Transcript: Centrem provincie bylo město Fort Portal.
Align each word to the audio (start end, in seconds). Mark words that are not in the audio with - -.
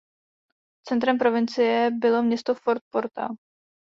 Centrem 0.87 1.17
provincie 1.17 1.91
bylo 1.91 2.23
město 2.23 2.55
Fort 2.55 2.81
Portal. 2.93 3.29